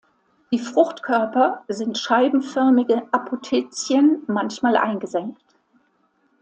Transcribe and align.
Die 0.51 0.57
Fruchtkörper 0.57 1.63
sind 1.67 1.95
scheibenförmige 1.99 3.03
Apothecien, 3.11 4.23
manchmal 4.25 4.75
eingesenkt. 4.75 5.43